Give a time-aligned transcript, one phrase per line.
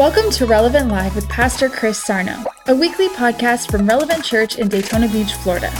[0.00, 4.66] Welcome to Relevant Live with Pastor Chris Sarno, a weekly podcast from Relevant Church in
[4.66, 5.70] Daytona Beach, Florida.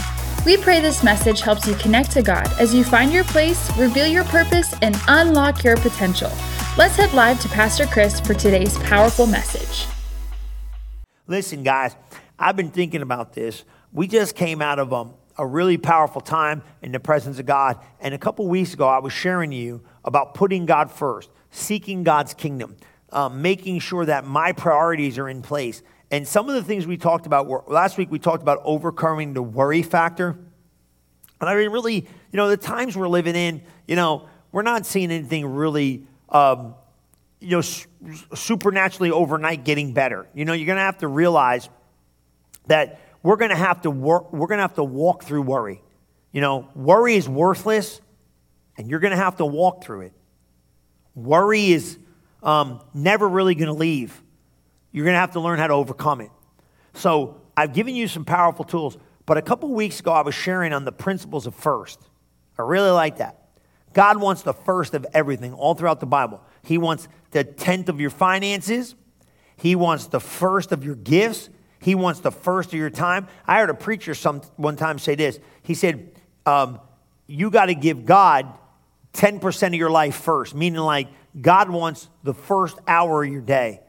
[0.45, 4.05] We pray this message helps you connect to God as you find your place, reveal
[4.05, 6.29] your purpose, and unlock your potential.
[6.77, 9.87] Let's head live to Pastor Chris for today's powerful message.
[11.25, 11.95] Listen, guys,
[12.37, 13.65] I've been thinking about this.
[13.91, 17.79] We just came out of um, a really powerful time in the presence of God.
[17.99, 22.35] And a couple weeks ago, I was sharing you about putting God first, seeking God's
[22.35, 22.77] kingdom,
[23.11, 25.83] um, making sure that my priorities are in place.
[26.09, 29.33] And some of the things we talked about were last week, we talked about overcoming
[29.33, 30.37] the worry factor.
[31.39, 34.85] And I mean, really, you know, the times we're living in, you know, we're not
[34.85, 36.75] seeing anything really, um,
[37.39, 37.87] you know, su-
[38.35, 40.27] supernaturally overnight getting better.
[40.33, 41.69] You know, you're going to have to realize
[42.67, 45.81] that we're going to have to work, we're going to have to walk through worry.
[46.31, 48.01] You know, worry is worthless,
[48.77, 50.13] and you're going to have to walk through it.
[51.15, 51.97] Worry is
[52.43, 54.21] um, never really going to leave.
[54.91, 56.31] You're going to have to learn how to overcome it.
[56.93, 60.73] So I've given you some powerful tools, but a couple weeks ago I was sharing
[60.73, 61.99] on the principles of first.
[62.57, 63.37] I really like that.
[63.93, 66.41] God wants the first of everything all throughout the Bible.
[66.63, 68.95] He wants the tenth of your finances.
[69.57, 71.49] He wants the first of your gifts.
[71.79, 73.27] He wants the first of your time.
[73.45, 75.39] I heard a preacher some one time say this.
[75.63, 76.11] He said,
[76.45, 76.79] um,
[77.27, 78.47] "You got to give God
[79.13, 81.07] ten percent of your life first, meaning like
[81.39, 83.81] God wants the first hour of your day."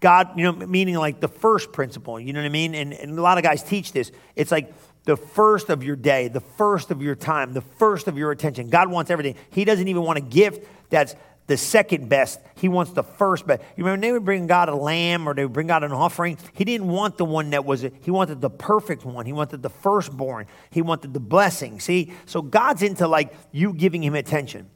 [0.00, 2.74] God, you know, meaning like the first principle, you know what I mean?
[2.74, 4.12] And, and a lot of guys teach this.
[4.36, 4.72] It's like
[5.04, 8.70] the first of your day, the first of your time, the first of your attention.
[8.70, 9.34] God wants everything.
[9.50, 11.16] He doesn't even want a gift that's
[11.48, 12.38] the second best.
[12.56, 13.62] He wants the first best.
[13.76, 16.36] You remember they would bring God a lamb or they would bring God an offering.
[16.52, 19.24] He didn't want the one that was, he wanted the perfect one.
[19.26, 20.46] He wanted the firstborn.
[20.70, 21.80] He wanted the blessing.
[21.80, 22.12] See?
[22.26, 24.68] So God's into like you giving him attention.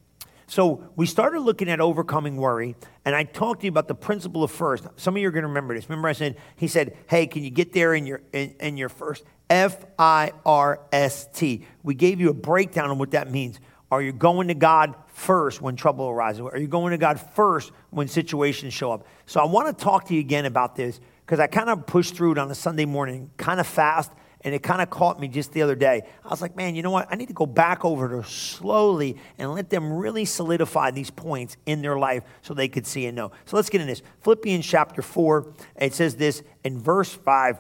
[0.46, 4.44] So we started looking at overcoming worry, and I talked to you about the principle
[4.44, 4.86] of first.
[4.96, 5.88] Some of you are going to remember this.
[5.88, 8.88] Remember, I said, he said, "Hey, can you get there in your in, in your
[8.88, 13.60] first F I R S T?" We gave you a breakdown on what that means.
[13.90, 16.40] Are you going to God first when trouble arises?
[16.40, 19.06] Are you going to God first when situations show up?
[19.26, 22.14] So I want to talk to you again about this because I kind of pushed
[22.14, 24.10] through it on a Sunday morning, kind of fast,
[24.44, 26.02] and it kind of caught me just the other day.
[26.24, 27.08] I was like, man, you know what?
[27.10, 31.56] I need to go back over to slowly and let them really solidify these points
[31.66, 33.32] in their life so they could see and know.
[33.44, 34.02] So let's get in this.
[34.22, 37.58] Philippians chapter 4, it says this in verse 5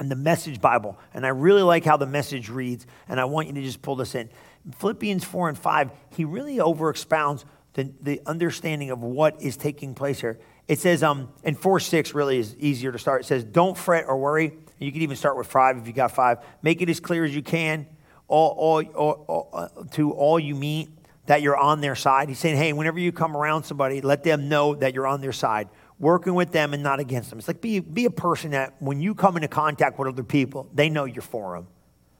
[0.00, 0.98] in the Message Bible.
[1.14, 3.96] And I really like how the message reads, and I want you to just pull
[3.96, 4.28] this in.
[4.78, 9.94] Philippians 4 and 5, he really over expounds the, the understanding of what is taking
[9.94, 10.38] place here.
[10.68, 13.22] It says, um, and 4 6 really is easier to start.
[13.22, 14.58] It says, Don't fret or worry.
[14.78, 16.38] You can even start with 5 if you got 5.
[16.62, 17.86] Make it as clear as you can
[18.28, 20.90] all, all, all, all uh, to all you meet
[21.26, 22.28] that you're on their side.
[22.28, 25.32] He's saying, Hey, whenever you come around somebody, let them know that you're on their
[25.32, 27.38] side working with them and not against them.
[27.38, 30.68] It's like be, be a person that when you come into contact with other people,
[30.74, 31.68] they know you're for them.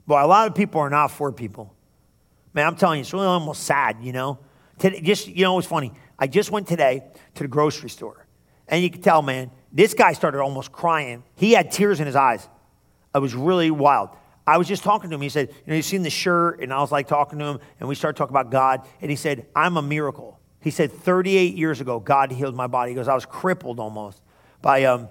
[0.07, 1.75] But a lot of people are not for people.
[2.55, 4.39] Man, I'm telling you, it's really almost sad, you know?
[4.79, 5.93] Today, just, you know, it's funny.
[6.19, 8.27] I just went today to the grocery store.
[8.69, 11.23] And you can tell, man, this guy started almost crying.
[11.35, 12.49] He had tears in his eyes.
[13.15, 14.09] It was really wild.
[14.47, 15.21] I was just talking to him.
[15.21, 16.61] He said, You know, you've seen the shirt?
[16.61, 18.87] And I was like talking to him, and we started talking about God.
[19.03, 20.41] And he said, I'm a miracle.
[20.61, 22.93] He said, 38 years ago, God healed my body.
[22.93, 24.23] He goes, I was crippled almost
[24.63, 25.11] by, um,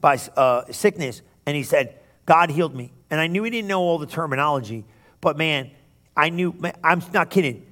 [0.00, 1.20] by uh, sickness.
[1.44, 2.92] And he said, God healed me.
[3.10, 4.86] And I knew he didn't know all the terminology,
[5.20, 5.70] but man,
[6.16, 7.65] I knew, man, I'm not kidding.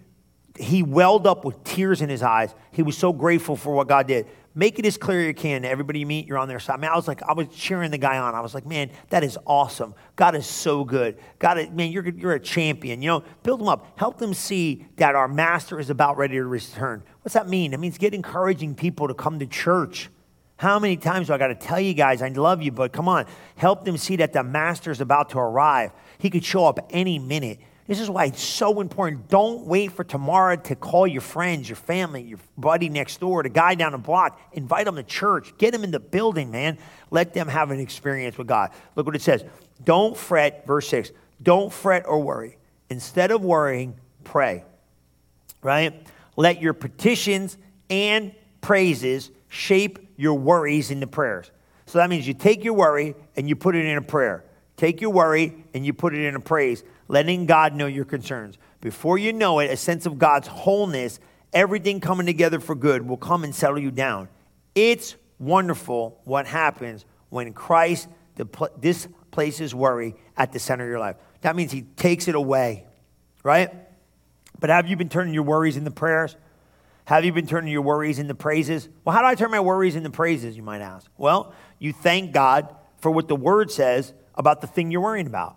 [0.59, 2.55] He welled up with tears in his eyes.
[2.71, 4.27] He was so grateful for what God did.
[4.57, 6.79] Make it as clear as you can to everybody you meet, you're on their side.
[6.79, 8.37] Man, I was like, I was cheering the guy on.
[8.37, 9.97] I was like, man, that is awesome.
[10.15, 11.19] God is so good.
[11.41, 13.03] God, is, man, you're, you're a champion.
[13.03, 13.99] You know, build them up.
[13.99, 17.03] Help them see that our master is about ready to return.
[17.23, 17.75] What's that mean?
[17.75, 20.09] It means get encouraging people to come to church.
[20.57, 23.09] How many times do I got to tell you guys I love you, but come
[23.09, 23.27] on,
[23.57, 25.91] help them see that the master is about to arrive.
[26.19, 27.59] He could show up any minute.
[27.87, 29.29] This is why it's so important.
[29.29, 33.51] Don't wait for tomorrow to call your friends, your family, your buddy next door, the
[33.51, 34.41] guy down the block.
[34.53, 35.57] Invite them to church.
[35.59, 36.79] Get them in the building, man.
[37.11, 38.71] Let them have an experience with God.
[38.97, 39.45] Look what it says.
[39.85, 41.11] Don't fret, verse 6.
[41.43, 42.57] Don't fret or worry.
[42.89, 43.95] Instead of worrying,
[44.25, 44.65] pray.
[45.61, 46.07] Right?
[46.37, 47.59] Let your petitions
[47.91, 51.51] and praises shape your worries into prayers.
[51.87, 54.43] So that means you take your worry and you put it in a prayer.
[54.77, 58.59] Take your worry and you put it in a praise, letting God know your concerns.
[58.81, 61.21] Before you know it, a sense of God's wholeness,
[61.53, 64.29] everything coming together for good, will come and settle you down.
[64.75, 68.09] It's wonderful what happens when Christ
[68.81, 71.17] displaces worry at the center of your life.
[71.43, 72.87] That means He takes it away,
[73.43, 73.73] right?
[74.59, 76.37] But have you been turning your worries into prayers?
[77.07, 78.89] Have you been turning your worries into praises?
[79.05, 81.11] Well, how do I turn my worries into praises, you might ask?
[81.19, 85.57] Well, you thank God for what the word says about the thing you're worrying about.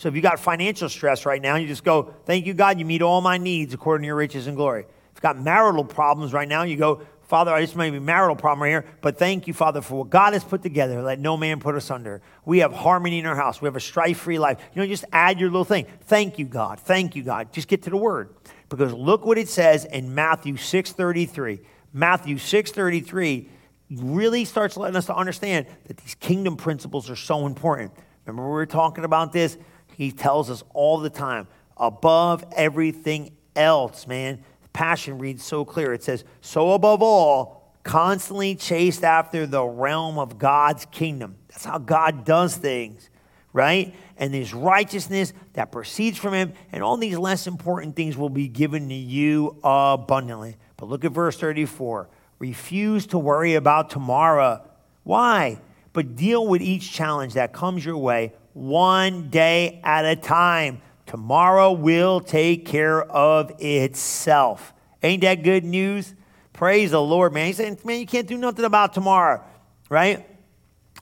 [0.00, 2.86] So if you got financial stress right now, you just go, Thank you, God, you
[2.86, 4.84] meet all my needs according to your riches and glory.
[4.84, 8.00] If you've got marital problems right now, you go, Father, I just may be a
[8.00, 11.02] marital problem right here, but thank you, Father, for what God has put together.
[11.02, 12.22] Let no man put us under.
[12.46, 13.60] We have harmony in our house.
[13.60, 14.58] We have a strife free life.
[14.72, 15.84] You know, just add your little thing.
[16.04, 16.80] Thank you, God.
[16.80, 17.52] Thank you, God.
[17.52, 18.34] Just get to the word.
[18.70, 21.60] Because look what it says in Matthew 6.33.
[21.92, 23.48] Matthew 6.33
[23.90, 27.92] really starts letting us to understand that these kingdom principles are so important.
[28.24, 29.58] Remember we were talking about this?
[30.00, 34.42] He tells us all the time, above everything else, man,
[34.72, 35.92] Passion reads so clear.
[35.92, 41.36] It says, So above all, constantly chased after the realm of God's kingdom.
[41.48, 43.10] That's how God does things,
[43.52, 43.94] right?
[44.16, 48.48] And there's righteousness that proceeds from Him, and all these less important things will be
[48.48, 50.56] given to you abundantly.
[50.78, 52.08] But look at verse 34.
[52.38, 54.66] Refuse to worry about tomorrow.
[55.02, 55.60] Why?
[55.92, 60.82] But deal with each challenge that comes your way one day at a time.
[61.06, 64.72] Tomorrow will take care of itself.
[65.02, 66.14] Ain't that good news?
[66.52, 67.46] Praise the Lord, man.
[67.46, 69.42] He's saying, man, you can't do nothing about tomorrow,
[69.88, 70.26] right?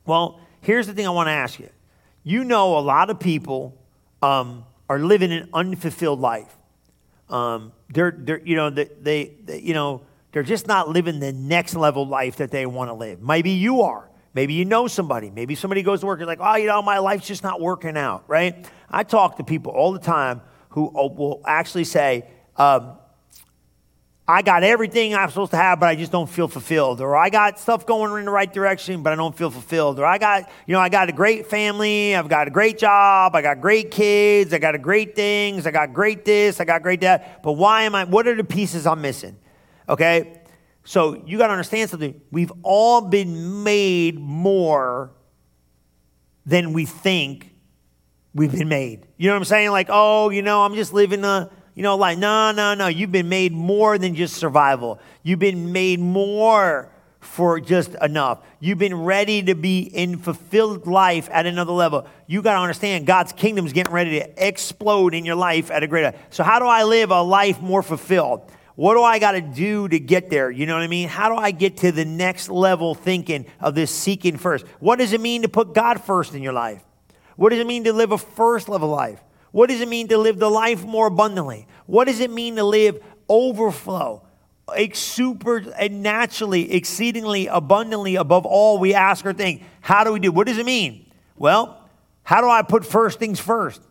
[0.07, 1.69] Well, here's the thing I want to ask you.
[2.23, 3.77] You know, a lot of people
[4.23, 6.57] um, are living an unfulfilled life.
[7.29, 10.03] Um, they're, they're, you know, they, they, you know,
[10.33, 13.21] they're just not living the next level life that they want to live.
[13.23, 14.08] Maybe you are.
[14.39, 15.31] Maybe you know somebody.
[15.31, 17.97] Maybe somebody goes to work, you're like, oh, you know, my life's just not working
[17.97, 18.65] out, right?
[18.89, 22.25] I talk to people all the time who uh, will actually say,
[22.55, 22.99] um,
[24.29, 27.01] I got everything I'm supposed to have, but I just don't feel fulfilled.
[27.01, 29.99] Or I got stuff going in the right direction, but I don't feel fulfilled.
[29.99, 32.15] Or I got, you know, I got a great family.
[32.15, 33.35] I've got a great job.
[33.35, 34.55] I got great kids.
[34.55, 35.67] I got great things.
[35.67, 36.61] I got great this.
[36.61, 37.43] I got great that.
[37.43, 39.37] But why am I, what are the pieces I'm missing?
[39.89, 40.38] Okay.
[40.89, 42.19] So you got to understand something.
[42.31, 45.11] We've all been made more
[46.47, 47.53] than we think
[48.33, 49.07] we've been made.
[49.19, 49.71] You know what I'm saying?
[49.71, 52.87] Like, oh, you know, I'm just living a, you know, like, no, no, no.
[52.87, 54.99] You've been made more than just survival.
[55.23, 56.91] You've been made more
[57.21, 58.43] for just enough.
[58.59, 62.07] You've been ready to be in fulfilled life at another level.
[62.27, 65.83] You got to understand God's kingdom is getting ready to explode in your life at
[65.83, 66.15] a greater.
[66.31, 68.51] So how do I live a life more fulfilled?
[68.79, 70.53] What do I got to do to get there?
[70.53, 71.09] You know what I mean?
[71.09, 74.65] How do I get to the next level thinking of this seeking first?
[74.79, 76.81] What does it mean to put God first in your life?
[77.35, 79.21] What does it mean to live a first level life?
[79.51, 81.67] What does it mean to live the life more abundantly?
[81.87, 84.23] What does it mean to live overflow?
[84.93, 89.61] super and naturally, exceedingly abundantly above all we ask or think.
[89.81, 90.31] How do we do?
[90.31, 91.11] What does it mean?
[91.37, 91.85] Well,
[92.23, 93.83] how do I put first things first?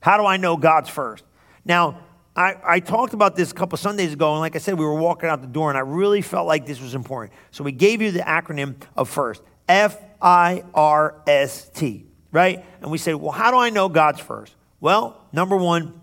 [0.00, 1.24] How do I know God's first?
[1.64, 2.00] Now,
[2.38, 4.94] I, I talked about this a couple Sundays ago, and like I said, we were
[4.94, 7.32] walking out the door, and I really felt like this was important.
[7.50, 12.64] So we gave you the acronym of FIRST F I R S T right?
[12.80, 14.54] And we said, well, how do I know God's first?
[14.80, 16.00] Well, number one,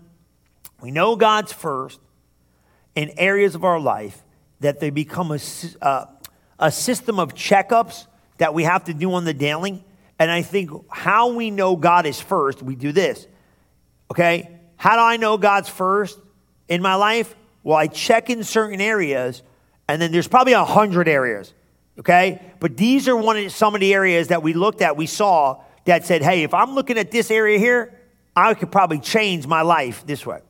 [0.80, 2.00] we know God's first
[2.94, 4.22] in areas of our life
[4.60, 5.38] that they become a,
[5.82, 6.06] uh,
[6.58, 8.06] a system of checkups
[8.38, 9.84] that we have to do on the daily.
[10.18, 13.26] And I think how we know God is first, we do this.
[14.10, 14.50] Okay?
[14.76, 16.18] How do I know God's first
[16.68, 17.34] in my life?
[17.62, 19.42] Well, I check in certain areas,
[19.88, 21.52] and then there's probably a hundred areas.
[21.98, 22.40] Okay?
[22.60, 25.62] But these are one of some of the areas that we looked at, we saw
[25.86, 27.98] that said, hey, if I'm looking at this area here,
[28.34, 30.40] I could probably change my life this way.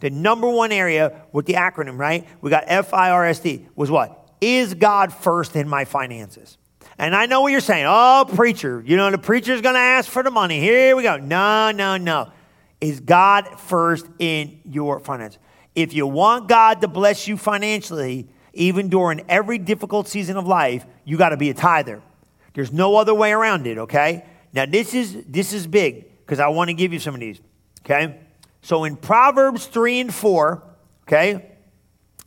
[0.00, 2.26] The number one area with the acronym, right?
[2.40, 4.30] We got F I R S T, was what?
[4.40, 6.58] Is God first in my finances?
[6.98, 7.86] And I know what you're saying.
[7.88, 10.58] Oh, preacher, you know, the preacher's going to ask for the money.
[10.58, 11.16] Here we go.
[11.16, 12.32] No, no, no.
[12.80, 15.38] Is God first in your finances?
[15.78, 20.84] If you want God to bless you financially, even during every difficult season of life,
[21.04, 22.02] you got to be a tither.
[22.54, 24.24] There's no other way around it, okay?
[24.52, 27.40] Now, this is, this is big because I want to give you some of these,
[27.84, 28.18] okay?
[28.60, 30.64] So in Proverbs 3 and 4,
[31.04, 31.46] okay?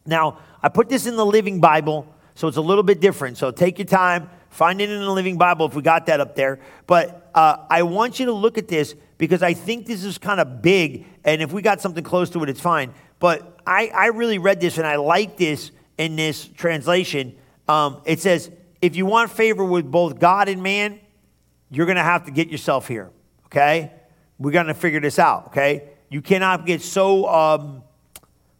[0.05, 3.37] Now, I put this in the Living Bible, so it's a little bit different.
[3.37, 6.37] So take your time, find it in the Living Bible if we got that up
[6.37, 6.61] there.
[6.87, 10.39] But uh, I want you to look at this because I think this is kind
[10.39, 12.93] of big, and if we got something close to it, it's fine.
[13.21, 17.35] But I, I really read this and I like this in this translation.
[17.69, 18.51] Um, it says,
[18.81, 20.99] if you want favor with both God and man,
[21.69, 23.11] you're going to have to get yourself here,
[23.45, 23.93] okay?
[24.39, 25.89] We're going to figure this out, okay?
[26.09, 27.83] You cannot get so um,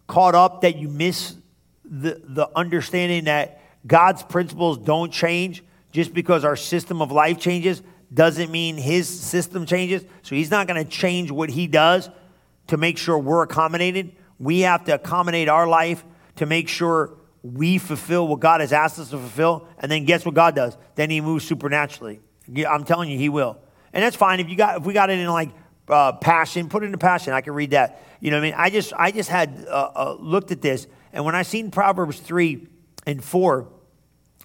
[0.05, 1.35] caught up that you miss
[1.83, 7.81] the, the understanding that God's principles don't change just because our system of life changes
[8.13, 10.05] doesn't mean his system changes.
[10.21, 12.11] So he's not going to change what he does
[12.67, 14.15] to make sure we're accommodated.
[14.41, 16.03] We have to accommodate our life
[16.37, 20.25] to make sure we fulfill what God has asked us to fulfill, and then guess
[20.25, 20.75] what God does?
[20.95, 22.21] Then He moves supernaturally.
[22.67, 23.59] I'm telling you, He will.
[23.93, 25.51] And that's fine if you got if we got it in like
[25.87, 27.33] uh, passion, put it into passion.
[27.33, 28.01] I can read that.
[28.19, 28.55] You know what I mean?
[28.57, 32.19] I just I just had uh, uh, looked at this, and when I seen Proverbs
[32.19, 32.67] three
[33.05, 33.67] and four,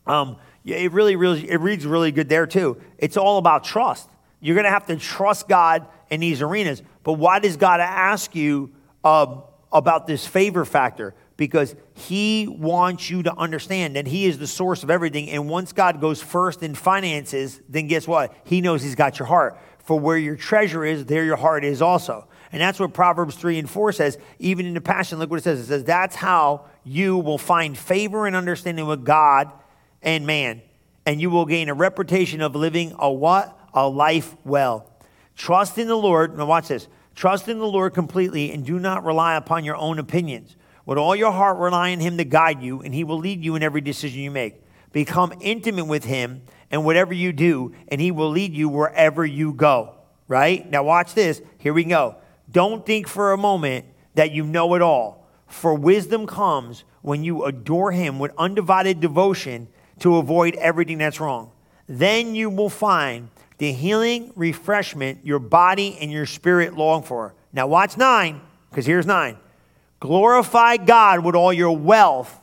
[0.07, 0.37] um,
[0.67, 2.83] it really really it reads really good there too.
[2.99, 4.11] It's all about trust.
[4.41, 6.83] You're going to have to trust God in these arenas.
[7.03, 8.73] But why does God ask you
[9.03, 9.41] uh,
[9.73, 11.15] about this favor factor?
[11.37, 15.31] Because He wants you to understand that He is the source of everything.
[15.31, 18.35] And once God goes first in finances, then guess what?
[18.45, 19.59] He knows He's got your heart.
[19.79, 22.27] For where your treasure is, there your heart is also.
[22.53, 24.19] And that's what Proverbs 3 and 4 says.
[24.39, 25.61] Even in the Passion, look what it says.
[25.61, 29.53] It says, That's how you will find favor and understanding with God
[30.03, 30.63] and man.
[31.05, 33.57] And you will gain a reputation of living a what?
[33.75, 34.91] A life well.
[35.37, 36.37] Trust in the Lord.
[36.37, 36.89] Now, watch this.
[37.17, 40.55] Trust in the Lord completely and do not rely upon your own opinions.
[40.85, 43.57] With all your heart, rely on Him to guide you, and He will lead you
[43.57, 44.63] in every decision you make.
[44.93, 49.55] Become intimate with Him and whatever you do, and He will lead you wherever you
[49.55, 49.95] go.
[50.29, 50.71] Right?
[50.71, 51.41] Now, watch this.
[51.59, 52.17] Here we go.
[52.53, 57.45] Don't think for a moment that you know it all, for wisdom comes when you
[57.45, 59.69] adore Him with undivided devotion
[60.01, 61.51] to avoid everything that's wrong.
[61.89, 67.35] Then you will find the healing refreshment your body and your spirit long for.
[67.53, 69.39] Now, watch nine, because here's nine.
[70.01, 72.39] Glorify God with all your wealth,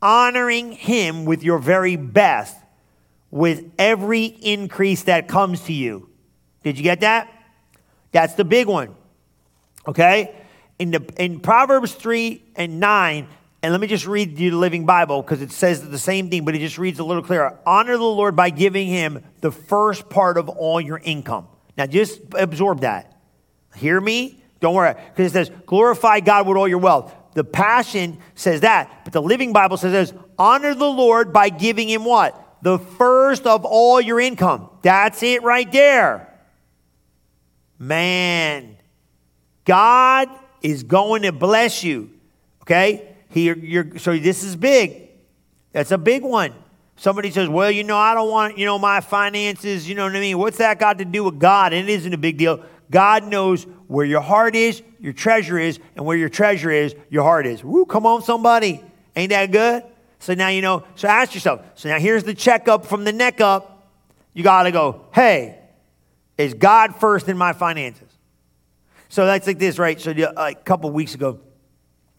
[0.00, 2.56] honoring Him with your very best,
[3.30, 6.08] with every increase that comes to you.
[6.62, 7.30] Did you get that?
[8.12, 8.94] That's the big one.
[9.86, 10.34] Okay?
[10.78, 13.28] In, the, in Proverbs 3 and 9,
[13.62, 16.44] and let me just read you the Living Bible because it says the same thing,
[16.44, 17.58] but it just reads a little clearer.
[17.66, 21.48] Honor the Lord by giving him the first part of all your income.
[21.76, 23.18] Now just absorb that.
[23.74, 24.42] Hear me?
[24.60, 24.94] Don't worry.
[24.94, 27.14] Because it says, glorify God with all your wealth.
[27.34, 31.88] The Passion says that, but the Living Bible says this honor the Lord by giving
[31.88, 32.42] him what?
[32.62, 34.70] The first of all your income.
[34.82, 36.32] That's it right there.
[37.78, 38.76] Man,
[39.64, 40.28] God
[40.62, 42.10] is going to bless you.
[42.62, 43.15] Okay?
[43.30, 45.10] He, you're, so this is big.
[45.72, 46.54] That's a big one.
[46.96, 50.16] Somebody says, well, you know, I don't want, you know, my finances, you know what
[50.16, 50.38] I mean?
[50.38, 51.74] What's that got to do with God?
[51.74, 52.64] And it isn't a big deal.
[52.90, 57.22] God knows where your heart is, your treasure is, and where your treasure is, your
[57.22, 57.62] heart is.
[57.62, 58.82] Woo, come on, somebody.
[59.14, 59.82] Ain't that good?
[60.18, 61.60] So now you know, so ask yourself.
[61.74, 63.92] So now here's the checkup from the neck up.
[64.32, 65.58] You got to go, hey,
[66.38, 68.08] is God first in my finances?
[69.08, 70.00] So that's like this, right?
[70.00, 71.40] So a couple weeks ago,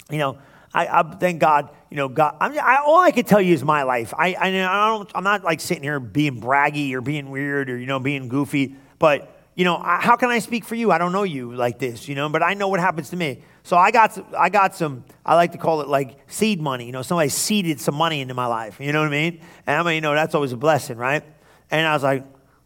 [0.09, 0.37] you know,
[0.73, 2.35] I, I thank God, you know, God.
[2.39, 4.13] I mean, I, all I can tell you is my life.
[4.17, 7.77] I, I, I don't, I'm not like sitting here being braggy or being weird or
[7.77, 8.75] you know being goofy.
[8.99, 10.91] But you know, how can I speak for you?
[10.91, 12.29] I don't know you like this, you know.
[12.29, 13.41] But I know what happens to me.
[13.63, 15.03] So I got, I got some.
[15.25, 16.85] I like to call it like seed money.
[16.85, 18.79] You know, somebody seeded some money into my life.
[18.79, 19.41] You know what I mean?
[19.65, 21.23] And I mean, you know, that's always a blessing, right?
[21.71, 22.23] And I was like,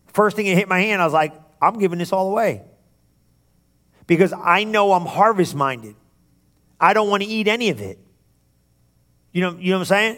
[0.08, 2.64] first thing it hit my hand, I was like, I'm giving this all away
[4.06, 5.96] because I know I'm harvest minded.
[6.82, 8.00] I don't want to eat any of it.
[9.32, 10.18] You know, you know what I'm saying?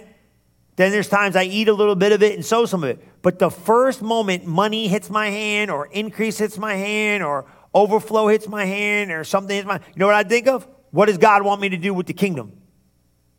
[0.77, 3.05] Then there's times I eat a little bit of it and sow some of it.
[3.21, 8.27] But the first moment money hits my hand or increase hits my hand or overflow
[8.27, 10.65] hits my hand or something hits my you know what I think of?
[10.91, 12.53] What does God want me to do with the kingdom?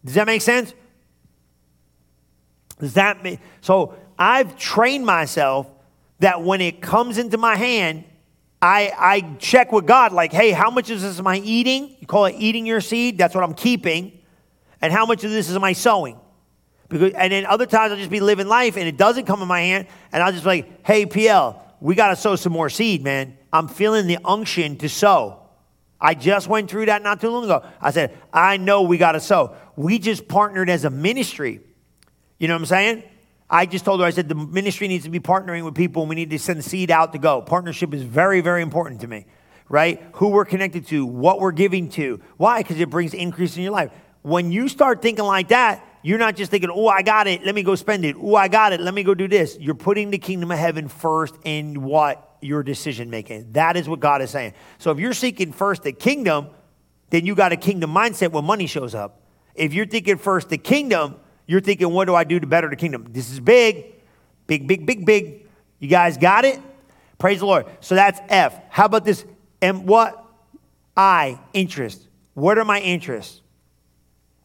[0.04, 0.75] Does that make sense?
[2.78, 5.69] Does that mean so I've trained myself
[6.21, 8.04] that when it comes into my hand,
[8.64, 11.97] I, I check with God, like, hey, how much of this am I eating?
[12.00, 13.18] You call it eating your seed.
[13.18, 14.18] That's what I'm keeping.
[14.80, 16.18] And how much of this is I sowing?
[16.88, 19.49] Because, and then other times I'll just be living life and it doesn't come in
[19.49, 19.87] my hand.
[20.12, 23.37] And I'll just be like, hey, PL, we got to sow some more seed, man.
[23.52, 25.40] I'm feeling the unction to sow.
[26.00, 27.66] I just went through that not too long ago.
[27.83, 29.56] I said, I know we got to sow.
[29.76, 31.61] We just partnered as a ministry.
[32.38, 33.02] You know what I'm saying?
[33.54, 36.08] I just told her, I said, the ministry needs to be partnering with people and
[36.08, 37.40] we need to send seed out to go.
[37.40, 39.26] Partnership is very, very important to me,
[39.68, 40.02] right?
[40.14, 42.20] Who we're connected to, what we're giving to.
[42.37, 42.62] Why?
[42.62, 43.92] Because it brings increase in your life.
[44.23, 47.54] When you start thinking like that, you're not just thinking, oh, I got it, let
[47.54, 48.16] me go spend it.
[48.18, 49.56] Oh, I got it, let me go do this.
[49.61, 52.37] You're putting the kingdom of heaven first in what?
[52.40, 53.52] Your decision making.
[53.52, 54.54] That is what God is saying.
[54.78, 56.49] So if you're seeking first the kingdom,
[57.11, 59.20] then you got a kingdom mindset when money shows up.
[59.54, 62.76] If you're thinking first the kingdom, you're thinking, what do I do to better the
[62.76, 63.06] kingdom?
[63.10, 63.94] This is big,
[64.46, 65.46] big, big, big, big.
[65.78, 66.60] You guys got it?
[67.18, 67.66] Praise the Lord.
[67.80, 68.58] So that's F.
[68.70, 69.24] How about this?
[69.60, 70.20] And what?
[70.96, 72.06] I, interest.
[72.34, 73.40] What are my interests?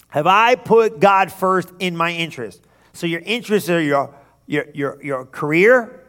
[0.10, 2.62] Have I put God first in my interest?
[2.94, 4.14] So your interests are your,
[4.48, 6.04] your, your, your career,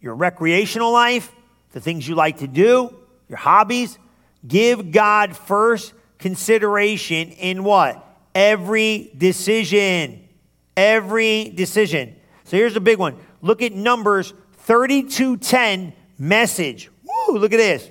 [0.00, 1.30] your recreational life,
[1.72, 2.96] the things you like to do,
[3.28, 3.98] your hobbies.
[4.46, 8.06] Give God first consideration in what?
[8.34, 10.28] Every decision.
[10.76, 12.16] Every decision.
[12.44, 13.16] So here's a big one.
[13.42, 16.90] Look at Numbers 3210 message.
[17.04, 17.90] Woo, look at this.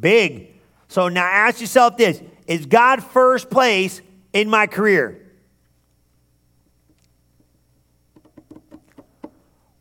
[0.00, 0.54] Big.
[0.88, 4.00] So now ask yourself this Is God first place
[4.32, 5.18] in my career?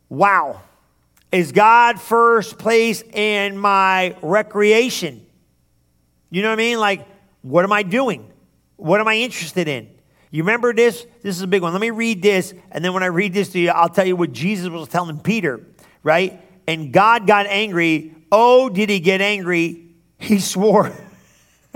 [0.10, 0.62] Wow.
[1.32, 5.26] Is God first place in my recreation?
[6.30, 6.80] You know what I mean?
[6.80, 7.08] Like,
[7.42, 8.31] what am I doing?
[8.82, 9.88] What am I interested in?
[10.32, 11.06] You remember this?
[11.22, 11.72] This is a big one.
[11.72, 14.16] Let me read this, and then when I read this to you, I'll tell you
[14.16, 15.62] what Jesus was telling Peter,
[16.02, 16.42] right?
[16.66, 18.16] And God got angry.
[18.32, 19.90] Oh, did he get angry?
[20.18, 20.92] He swore.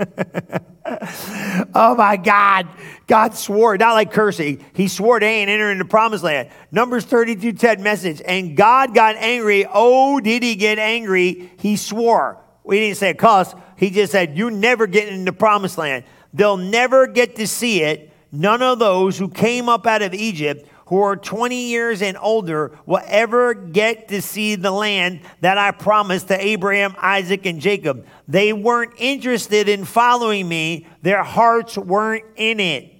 [1.74, 2.66] oh my God.
[3.06, 4.64] God swore, not like cursing.
[4.74, 6.48] He swore they ain't entering the promised land.
[6.72, 8.20] Numbers 32 10 message.
[8.24, 9.64] And God got angry.
[9.72, 11.52] Oh, did he get angry?
[11.58, 12.38] He swore.
[12.64, 13.54] We didn't say a cuss.
[13.76, 16.04] He just said, You never get in the promised land.
[16.36, 18.12] They'll never get to see it.
[18.30, 22.78] None of those who came up out of Egypt who are 20 years and older
[22.84, 28.06] will ever get to see the land that I promised to Abraham, Isaac, and Jacob.
[28.28, 32.92] They weren't interested in following me, their hearts weren't in it.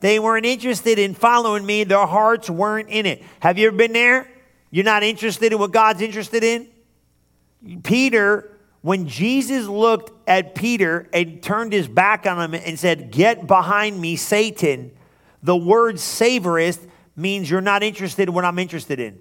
[0.00, 3.22] They weren't interested in following me, their hearts weren't in it.
[3.40, 4.28] Have you ever been there?
[4.72, 6.68] You're not interested in what God's interested in?
[7.84, 13.46] Peter, when Jesus looked at Peter and turned his back on him and said, Get
[13.46, 14.92] behind me, Satan,
[15.42, 19.18] the word savorist means you're not interested in what I'm interested in.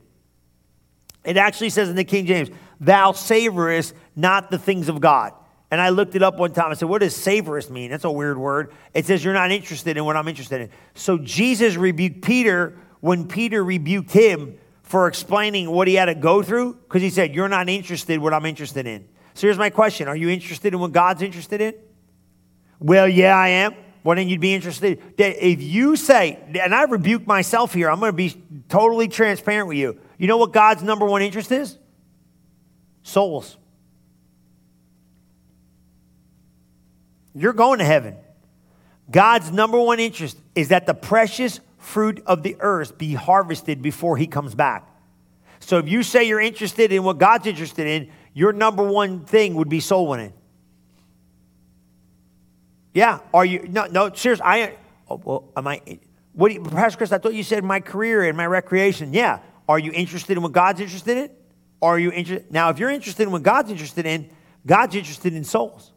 [1.23, 2.49] It actually says in the King James,
[2.79, 5.33] Thou savorest not the things of God.
[5.69, 6.71] And I looked it up one time.
[6.71, 7.89] I said, What does savorist mean?
[7.89, 8.71] That's a weird word.
[8.93, 10.69] It says you're not interested in what I'm interested in.
[10.93, 16.41] So Jesus rebuked Peter when Peter rebuked him for explaining what he had to go
[16.41, 19.07] through because he said, You're not interested in what I'm interested in.
[19.37, 21.75] So here's my question Are you interested in what God's interested in?
[22.79, 23.75] Well, yeah, I am.
[24.03, 24.99] Well, then you'd be interested.
[25.17, 29.77] If you say, and I rebuke myself here, I'm going to be totally transparent with
[29.77, 29.99] you.
[30.17, 31.77] You know what God's number one interest is?
[33.03, 33.57] Souls.
[37.35, 38.15] You're going to heaven.
[39.11, 44.17] God's number one interest is that the precious fruit of the earth be harvested before
[44.17, 44.89] he comes back.
[45.59, 49.55] So if you say you're interested in what God's interested in, your number one thing
[49.55, 50.31] would be soul winning.
[52.93, 53.17] Yeah.
[53.33, 53.67] Are you?
[53.67, 54.45] No, no, seriously.
[54.45, 54.75] I,
[55.09, 55.81] oh, well, am I,
[56.33, 59.11] what do you, Pastor Chris, I thought you said my career and my recreation.
[59.11, 59.39] Yeah.
[59.67, 61.31] Are you interested in what God's interested in?
[61.81, 62.51] Are you interested?
[62.51, 64.29] Now, if you're interested in what God's interested in,
[64.67, 65.91] God's interested in souls.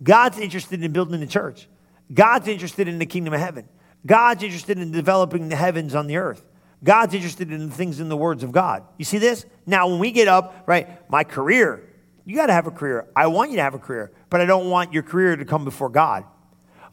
[0.00, 1.68] God's interested in building the church.
[2.14, 3.68] God's interested in the kingdom of heaven.
[4.06, 6.44] God's interested in developing the heavens on the earth.
[6.84, 8.84] God's interested in the things in the words of God.
[8.98, 9.46] You see this?
[9.66, 11.88] Now, when we get up, right, my career,
[12.24, 13.06] you got to have a career.
[13.14, 15.64] I want you to have a career, but I don't want your career to come
[15.64, 16.24] before God.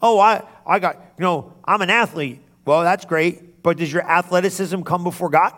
[0.02, 2.42] Oh, I, I got, you know, I'm an athlete.
[2.66, 5.54] Well, that's great, but does your athleticism come before God?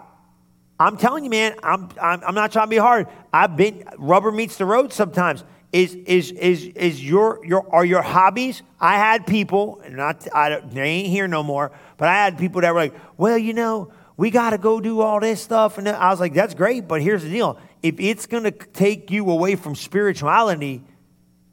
[0.80, 3.08] I'm telling you, man, I'm, I'm, I'm not trying to be hard.
[3.32, 5.44] I've been, rubber meets the road sometimes.
[5.72, 8.62] Is, is, is, is your, your, are your hobbies?
[8.80, 12.74] I had people, not, I, they ain't here no more, but I had people that
[12.74, 15.79] were like, well, you know, we got to go do all this stuff.
[15.79, 19.10] And I was like, that's great, but here's the deal if it's going to take
[19.10, 20.84] you away from spirituality,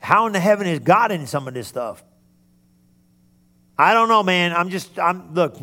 [0.00, 2.04] how in the heaven is God in some of this stuff?
[3.78, 4.52] I don't know, man.
[4.52, 5.57] I'm just, I'm, look,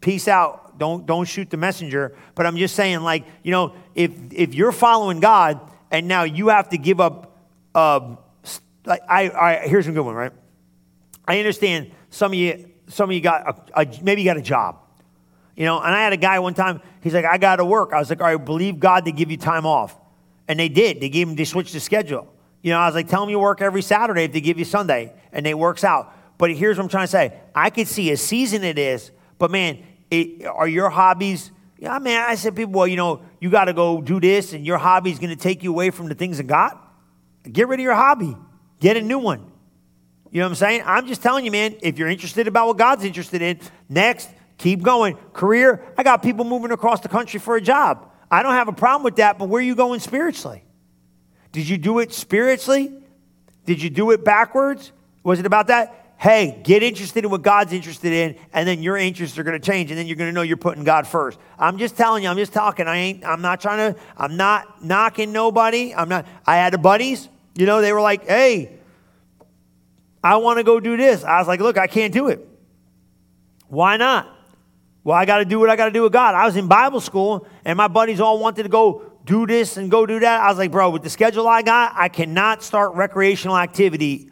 [0.00, 0.78] peace out.
[0.78, 2.16] Don't, don't shoot the messenger.
[2.34, 6.48] But I'm just saying, like, you know, if, if you're following God and now you
[6.48, 7.36] have to give up,
[7.74, 8.16] uh,
[8.86, 10.32] like, I, I, here's a good one, right?
[11.28, 14.42] I understand some of you, some of you got, a, a, maybe you got a
[14.42, 14.78] job
[15.60, 17.92] you know, and I had a guy one time, he's like, I got to work.
[17.92, 19.94] I was like, all right, believe God to give you time off.
[20.48, 21.02] And they did.
[21.02, 22.32] They gave him, they switched the schedule.
[22.62, 24.64] You know, I was like, tell them you work every Saturday if they give you
[24.64, 25.12] Sunday.
[25.34, 26.14] And it works out.
[26.38, 29.50] But here's what I'm trying to say I could see a season it is, but
[29.50, 33.66] man, it, are your hobbies, yeah, man, I said people, well, you know, you got
[33.66, 36.14] to go do this and your hobby is going to take you away from the
[36.14, 36.72] things of God.
[37.42, 38.34] Get rid of your hobby,
[38.78, 39.52] get a new one.
[40.30, 40.82] You know what I'm saying?
[40.86, 44.82] I'm just telling you, man, if you're interested about what God's interested in, next, Keep
[44.82, 45.16] going.
[45.32, 48.10] Career, I got people moving across the country for a job.
[48.30, 50.62] I don't have a problem with that, but where are you going spiritually?
[51.50, 52.92] Did you do it spiritually?
[53.64, 54.92] Did you do it backwards?
[55.22, 56.14] Was it about that?
[56.18, 59.66] Hey, get interested in what God's interested in, and then your interests are going to
[59.66, 61.38] change, and then you're going to know you're putting God first.
[61.58, 62.86] I'm just telling you, I'm just talking.
[62.86, 65.94] I ain't, I'm not trying to, I'm not knocking nobody.
[65.94, 68.78] I'm not, I had a buddies, you know, they were like, hey,
[70.22, 71.24] I want to go do this.
[71.24, 72.46] I was like, look, I can't do it.
[73.68, 74.36] Why not?
[75.02, 76.34] Well, I got to do what I got to do with God.
[76.34, 79.90] I was in Bible school, and my buddies all wanted to go do this and
[79.90, 80.40] go do that.
[80.42, 84.30] I was like, bro, with the schedule I got, I cannot start recreational activity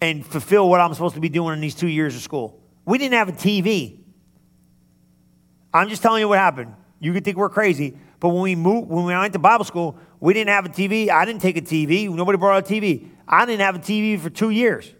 [0.00, 2.60] and fulfill what I'm supposed to be doing in these two years of school.
[2.84, 4.00] We didn't have a TV.
[5.72, 6.74] I'm just telling you what happened.
[7.00, 9.96] You could think we're crazy, but when we moved, when we went to Bible school,
[10.18, 11.10] we didn't have a TV.
[11.10, 12.08] I didn't take a TV.
[12.08, 13.08] Nobody brought a TV.
[13.26, 14.92] I didn't have a TV for two years.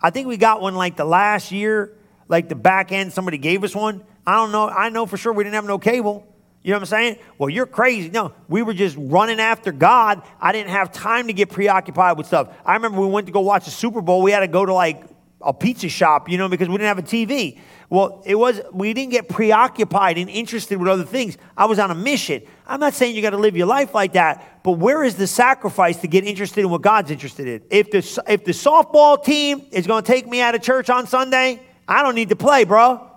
[0.00, 1.96] I think we got one like the last year,
[2.28, 3.12] like the back end.
[3.12, 4.04] Somebody gave us one.
[4.30, 4.68] I don't know.
[4.68, 6.24] I know for sure we didn't have no cable.
[6.62, 7.16] You know what I'm saying?
[7.36, 8.10] Well, you're crazy.
[8.10, 10.22] No, we were just running after God.
[10.40, 12.54] I didn't have time to get preoccupied with stuff.
[12.64, 14.22] I remember we went to go watch the Super Bowl.
[14.22, 15.02] We had to go to like
[15.40, 17.58] a pizza shop, you know, because we didn't have a TV.
[17.88, 21.36] Well, it was we didn't get preoccupied and interested with other things.
[21.56, 22.42] I was on a mission.
[22.68, 25.26] I'm not saying you got to live your life like that, but where is the
[25.26, 27.62] sacrifice to get interested in what God's interested in?
[27.68, 31.08] If the if the softball team is going to take me out of church on
[31.08, 33.09] Sunday, I don't need to play, bro.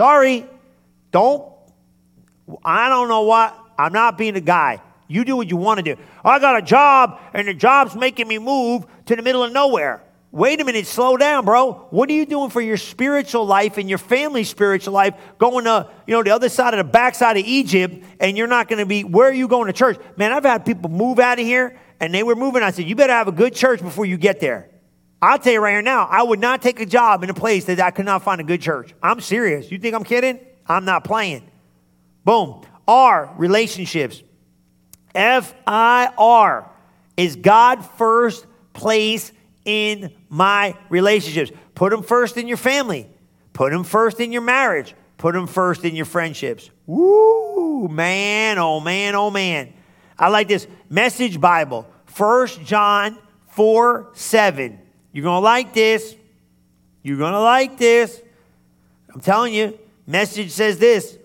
[0.00, 0.46] Sorry.
[1.10, 1.52] Don't
[2.64, 3.54] I don't know what.
[3.76, 4.80] I'm not being a guy.
[5.08, 6.00] You do what you want to do.
[6.24, 10.02] I got a job and the job's making me move to the middle of nowhere.
[10.32, 11.86] Wait a minute, slow down, bro.
[11.90, 15.14] What are you doing for your spiritual life and your family's spiritual life?
[15.36, 18.68] Going to, you know, the other side of the backside of Egypt, and you're not
[18.68, 19.98] going to be, where are you going to church?
[20.16, 22.62] Man, I've had people move out of here, and they were moving.
[22.62, 24.69] I said, you better have a good church before you get there.
[25.22, 27.78] I'll tell you right now, I would not take a job in a place that
[27.78, 28.94] I could not find a good church.
[29.02, 29.70] I'm serious.
[29.70, 30.40] You think I'm kidding?
[30.66, 31.48] I'm not playing.
[32.24, 32.62] Boom.
[32.88, 34.22] R, relationships.
[35.14, 36.70] F I R
[37.16, 39.32] is God first place
[39.64, 41.52] in my relationships.
[41.74, 43.08] Put them first in your family.
[43.52, 44.94] Put them first in your marriage.
[45.18, 46.70] Put them first in your friendships.
[46.86, 49.72] Woo, man, oh man, oh man.
[50.18, 51.86] I like this message Bible.
[52.06, 54.78] First John 4 7.
[55.12, 56.14] You're going to like this.
[57.02, 58.20] You're going to like this.
[59.12, 61.18] I'm telling you, message says this.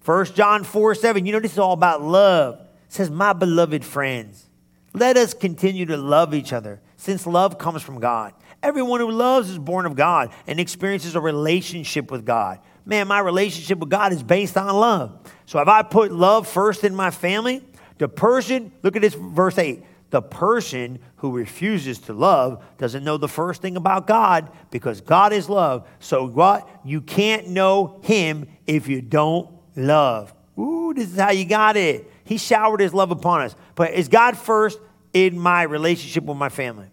[0.00, 1.26] First John 4 7.
[1.26, 2.60] You know, this is all about love.
[2.86, 4.48] It says, My beloved friends,
[4.92, 8.34] let us continue to love each other since love comes from God.
[8.62, 12.60] Everyone who loves is born of God and experiences a relationship with God.
[12.84, 15.18] Man, my relationship with God is based on love.
[15.46, 17.62] So if I put love first in my family,
[17.98, 19.82] the person, look at this verse 8.
[20.12, 25.32] The person who refuses to love doesn't know the first thing about God because God
[25.32, 25.88] is love.
[26.00, 26.68] So?
[26.84, 30.34] You can't know him if you don't love.
[30.58, 32.12] Ooh, this is how you got it.
[32.24, 33.56] He showered his love upon us.
[33.74, 34.78] But is God first
[35.14, 36.88] in my relationship with my family?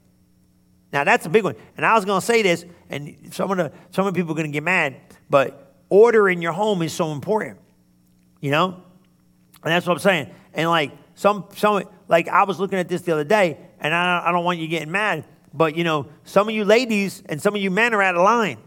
[0.94, 1.56] Now that's a big one.
[1.76, 4.32] And I was going to say this, and some of the some of the people
[4.32, 4.96] are going to get mad,
[5.30, 7.60] but order in your home is so important.
[8.40, 8.82] You know,
[9.62, 10.30] and that's what I'm saying.
[10.54, 14.24] And like some some like I was looking at this the other day, and I
[14.26, 17.54] I don't want you getting mad, but you know some of you ladies and some
[17.54, 18.58] of you men are out of line.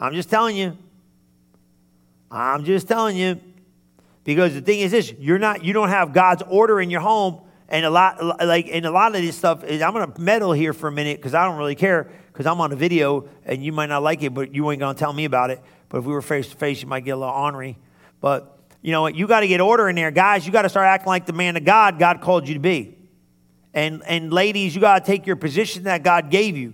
[0.00, 0.76] I'm just telling you.
[2.32, 3.40] I'm just telling you.
[4.24, 7.42] Because the thing is this, you're not you don't have God's order in your home
[7.68, 10.52] and a lot like and a lot of this stuff is, i'm going to meddle
[10.52, 13.64] here for a minute because i don't really care because i'm on a video and
[13.64, 15.98] you might not like it but you ain't going to tell me about it but
[15.98, 17.76] if we were face to face you might get a little ornery
[18.20, 18.55] but
[18.86, 20.86] you know what you got to get order in there guys you got to start
[20.86, 22.96] acting like the man of god god called you to be
[23.74, 26.72] and and ladies you got to take your position that god gave you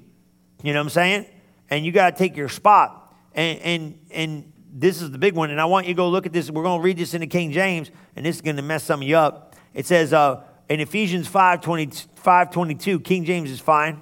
[0.63, 1.27] you know what i'm saying
[1.71, 5.51] and you got to take your spot and and and this is the big one
[5.51, 7.23] and i want you to go look at this we're going to read this in
[7.23, 10.13] the king james and this is going to mess some of you up it says
[10.13, 14.01] uh in Ephesians 5, 20, 5 22, King James is fine.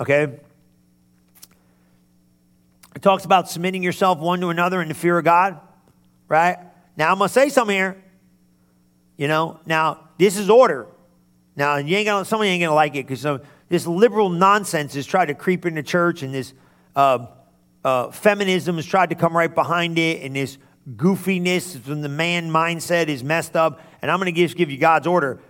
[0.00, 0.22] Okay?
[2.96, 5.60] It talks about submitting yourself one to another in the fear of God,
[6.28, 6.58] right?
[6.96, 8.02] Now I'm gonna say something here.
[9.16, 10.86] You know, now this is order.
[11.54, 15.26] Now you ain't gonna somebody ain't gonna like it because this liberal nonsense has tried
[15.26, 16.52] to creep into church and this
[16.94, 17.26] uh,
[17.84, 20.58] uh, feminism has tried to come right behind it and this
[20.94, 23.80] goofiness from the man mindset is messed up.
[24.02, 25.40] And I'm gonna just give you God's order.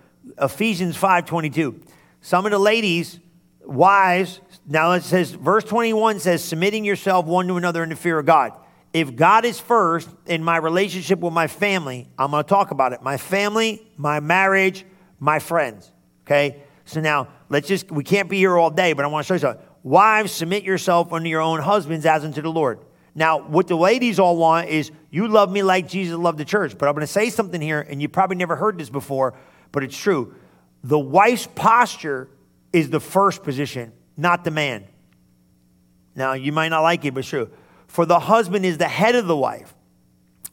[0.40, 1.80] Ephesians 5:22.
[2.20, 3.20] Some of the ladies,
[3.64, 8.18] wives, now it says, verse 21 says, submitting yourself one to another in the fear
[8.18, 8.52] of God.
[8.92, 12.92] If God is first in my relationship with my family, I'm going to talk about
[12.92, 13.02] it.
[13.02, 14.84] My family, my marriage,
[15.20, 15.90] my friends.
[16.24, 16.62] Okay?
[16.84, 19.34] So now let's just, we can't be here all day, but I want to show
[19.34, 19.64] you something.
[19.82, 22.80] Wives, submit yourself unto your own husbands as unto the Lord.
[23.14, 26.76] Now, what the ladies all want is you love me like Jesus loved the church.
[26.76, 29.34] But I'm going to say something here, and you probably never heard this before
[29.76, 30.34] but it's true.
[30.84, 32.30] The wife's posture
[32.72, 34.86] is the first position, not the man.
[36.14, 37.50] Now, you might not like it, but true.
[37.86, 39.74] For the husband is the head of the wife.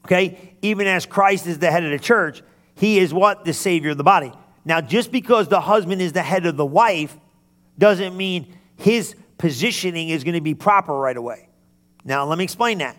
[0.06, 0.56] Okay?
[0.62, 2.42] Even as Christ is the head of the church,
[2.76, 3.46] he is what?
[3.46, 4.32] The savior of the body.
[4.66, 7.18] Now, just because the husband is the head of the wife
[7.78, 11.50] doesn't mean his positioning is going to be proper right away.
[12.06, 12.98] Now, let me explain that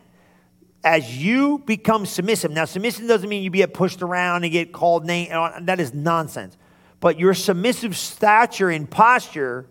[0.84, 5.06] as you become submissive, now submissive doesn't mean you get pushed around and get called
[5.06, 5.30] name.
[5.62, 6.56] That is nonsense.
[7.00, 9.66] But your submissive stature and posture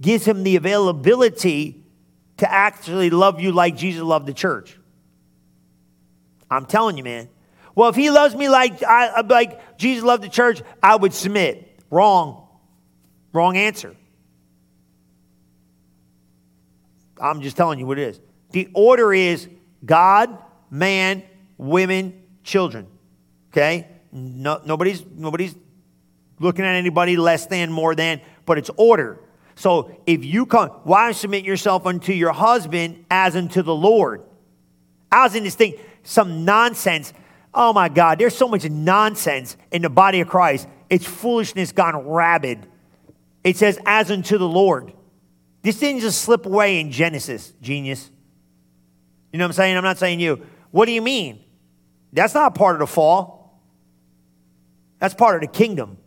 [0.00, 1.81] gives him the availability
[2.42, 4.76] to actually love you like Jesus loved the church.
[6.50, 7.28] I'm telling you, man.
[7.76, 11.14] Well, if he loves me like, I, uh, like Jesus loved the church, I would
[11.14, 11.78] submit.
[11.88, 12.48] Wrong.
[13.32, 13.94] Wrong answer.
[17.20, 18.20] I'm just telling you what it is.
[18.50, 19.48] The order is
[19.84, 20.36] God,
[20.68, 21.22] man,
[21.58, 22.88] women, children.
[23.52, 23.86] Okay?
[24.10, 25.54] No, nobody's, nobody's
[26.40, 29.20] looking at anybody less than, more than, but it's order.
[29.54, 34.22] So if you come, why submit yourself unto your husband as unto the Lord?
[35.10, 37.12] I was in this thing, some nonsense.
[37.54, 40.66] Oh my God, there's so much nonsense in the body of Christ.
[40.88, 42.66] It's foolishness gone rabid.
[43.44, 44.92] It says, as unto the Lord.
[45.62, 48.10] This didn't just slip away in Genesis, genius.
[49.32, 49.76] You know what I'm saying?
[49.76, 50.44] I'm not saying you.
[50.70, 51.44] What do you mean?
[52.12, 53.60] That's not part of the fall.
[54.98, 55.98] That's part of the kingdom.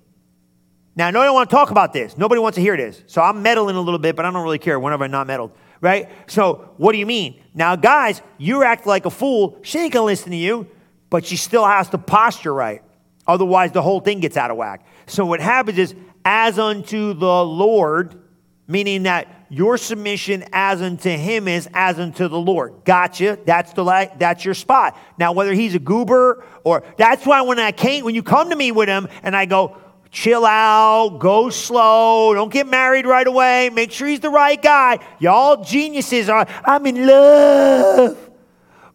[0.95, 2.17] Now, don't want to talk about this.
[2.17, 3.03] Nobody wants to hear this.
[3.07, 5.51] So I'm meddling a little bit, but I don't really care whenever I'm not meddled,
[5.81, 6.09] right?
[6.27, 7.41] So what do you mean?
[7.53, 9.59] Now, guys, you act like a fool.
[9.61, 10.67] She ain't to listen to you,
[11.09, 12.81] but she still has to posture right.
[13.27, 14.85] Otherwise, the whole thing gets out of whack.
[15.07, 18.21] So what happens is, as unto the Lord,
[18.67, 22.73] meaning that your submission as unto him is as unto the Lord.
[22.83, 23.37] Gotcha.
[23.45, 23.83] That's the
[24.17, 24.97] that's your spot.
[25.19, 28.55] Now, whether he's a goober or that's why when I came, when you come to
[28.55, 29.77] me with him and I go,
[30.15, 34.97] chill out, go slow, don't get married right away, make sure he's the right guy.
[35.19, 38.17] Y'all geniuses are, I'm in love.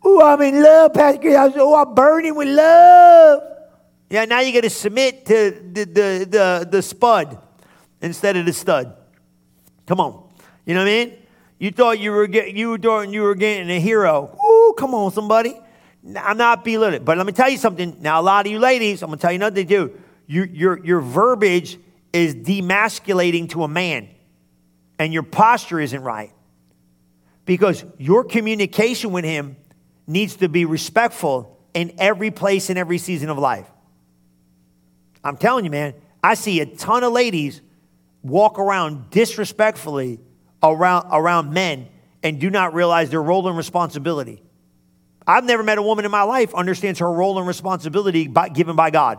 [0.03, 1.21] Oh, I'm in love, Pastor
[1.59, 3.43] Oh, I'm burning with love.
[4.09, 7.39] Yeah, now you got to submit to the, the, the, the spud
[8.01, 8.97] instead of the stud.
[9.87, 10.27] Come on.
[10.65, 11.19] You know what I mean?
[11.59, 14.35] You thought you were get, you thought you were getting a hero.
[14.43, 15.55] Ooh, come on, somebody.
[16.17, 17.99] I'm not belittling, but let me tell you something.
[18.01, 20.01] Now, a lot of you ladies, I'm gonna tell you another too.
[20.31, 21.77] Your, your, your verbiage
[22.13, 24.09] is demasculating to a man,
[24.97, 26.31] and your posture isn't right.
[27.47, 29.57] Because your communication with him
[30.07, 33.69] needs to be respectful in every place and every season of life.
[35.25, 37.61] I'm telling you, man, I see a ton of ladies
[38.23, 40.21] walk around disrespectfully
[40.63, 41.89] around, around men
[42.23, 44.45] and do not realize their role and responsibility.
[45.27, 48.77] I've never met a woman in my life understands her role and responsibility by, given
[48.77, 49.19] by God.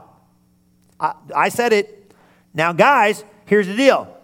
[1.02, 2.14] I, I said it.
[2.54, 4.16] Now, guys, here's the deal.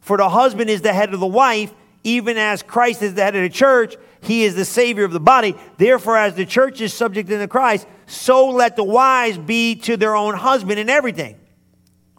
[0.00, 3.36] For the husband is the head of the wife, even as Christ is the head
[3.36, 5.54] of the church, he is the Savior of the body.
[5.76, 10.14] Therefore, as the church is subject unto Christ, so let the wives be to their
[10.14, 11.38] own husband in everything.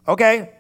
[0.08, 0.52] Okay?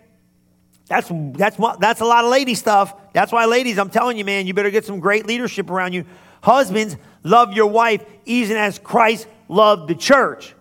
[0.88, 2.94] That's, that's, that's a lot of lady stuff.
[3.14, 6.06] That's why, ladies, I'm telling you, man, you better get some great leadership around you.
[6.42, 10.56] Husbands, love your wife even as Christ loved the church,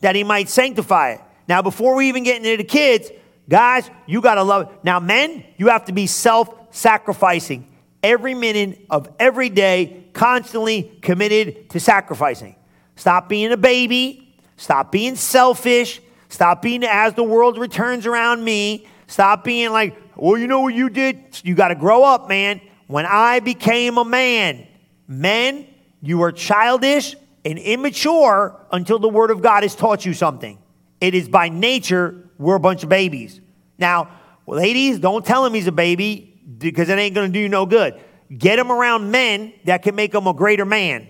[0.00, 1.20] that he might sanctify it.
[1.48, 3.10] Now, before we even get into the kids,
[3.48, 4.84] guys, you got to love it.
[4.84, 7.66] Now, men, you have to be self sacrificing
[8.02, 12.56] every minute of every day, constantly committed to sacrificing.
[12.96, 14.36] Stop being a baby.
[14.56, 16.00] Stop being selfish.
[16.28, 18.86] Stop being as the world returns around me.
[19.06, 21.40] Stop being like, well, you know what you did?
[21.42, 22.60] You got to grow up, man.
[22.86, 24.66] When I became a man,
[25.08, 25.66] men,
[26.00, 30.58] you were childish and immature until the Word of God has taught you something.
[31.02, 33.40] It is by nature, we're a bunch of babies.
[33.76, 34.08] Now,
[34.46, 37.66] ladies, don't tell him he's a baby because it ain't going to do you no
[37.66, 38.00] good.
[38.38, 41.08] Get him around men that can make him a greater man.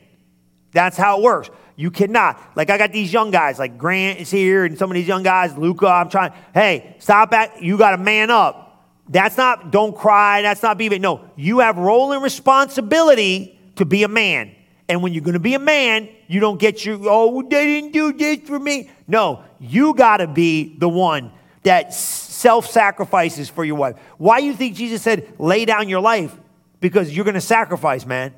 [0.73, 1.51] That's how it works.
[1.77, 2.41] You cannot.
[2.57, 5.23] Like I got these young guys, like Grant is here, and some of these young
[5.23, 5.89] guys, Luca.
[5.89, 6.33] I'm trying.
[6.55, 7.63] Hey, stop at.
[7.63, 8.89] You got to man up.
[9.11, 9.71] That's not.
[9.71, 10.41] Don't cry.
[10.41, 11.03] That's not being.
[11.03, 14.55] No, you have role and responsibility to be a man.
[14.93, 16.99] And when you're going to be a man, you don't get your.
[17.05, 18.91] Oh, they didn't do this for me.
[19.09, 23.97] No, you got to be the one that self-sacrifices for your wife.
[24.19, 26.37] Why do you think Jesus said, "Lay down your life"?
[26.81, 28.35] Because you're going to sacrifice, man.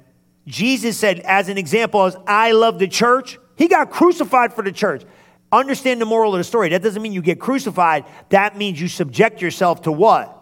[0.46, 4.70] Jesus said, as an example, as I love the church, he got crucified for the
[4.70, 5.02] church.
[5.50, 6.68] Understand the moral of the story.
[6.68, 8.04] That doesn't mean you get crucified.
[8.28, 10.40] That means you subject yourself to what?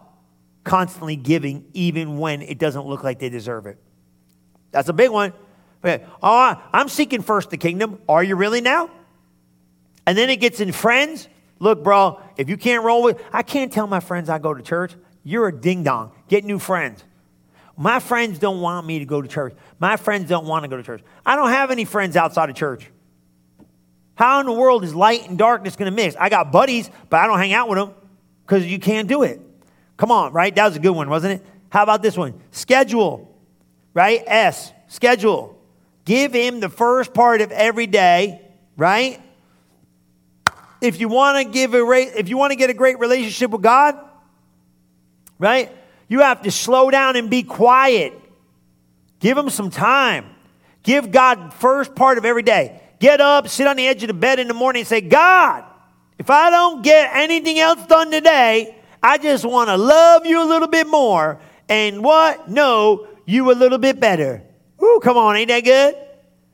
[0.64, 3.78] Constantly giving, even when it doesn't look like they deserve it.
[4.72, 5.32] That's a big one.
[5.84, 8.00] Oh, I'm seeking first the kingdom.
[8.08, 8.90] Are you really now?
[10.06, 11.28] And then it gets in friends.
[11.58, 14.62] Look, bro, if you can't roll with, I can't tell my friends I go to
[14.62, 14.94] church.
[15.24, 16.12] You're a ding dong.
[16.28, 17.04] Get new friends.
[17.76, 19.54] My friends don't want me to go to church.
[19.78, 21.02] My friends don't want to go to church.
[21.24, 22.90] I don't have any friends outside of church.
[24.14, 26.14] How in the world is light and darkness going to mix?
[26.16, 27.94] I got buddies, but I don't hang out with them
[28.44, 29.40] because you can't do it.
[29.96, 30.54] Come on, right?
[30.54, 31.46] That was a good one, wasn't it?
[31.70, 32.38] How about this one?
[32.50, 33.34] Schedule,
[33.94, 34.22] right?
[34.26, 35.58] S, schedule.
[36.04, 38.40] Give him the first part of every day,
[38.76, 39.20] right?
[40.80, 43.62] If you want to give a if you want to get a great relationship with
[43.62, 43.96] God,
[45.38, 45.70] right?
[46.08, 48.12] You have to slow down and be quiet.
[49.20, 50.26] Give him some time.
[50.82, 52.80] Give God first part of every day.
[52.98, 55.64] Get up, sit on the edge of the bed in the morning and say, God,
[56.18, 60.46] if I don't get anything else done today, I just want to love you a
[60.46, 62.48] little bit more and what?
[62.50, 64.42] Know you a little bit better.
[64.82, 65.94] Ooh, come on, ain't that good?